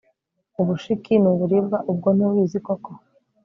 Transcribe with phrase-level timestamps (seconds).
[0.61, 2.91] ubushiki ni uburibwa ubwo ntubizi koko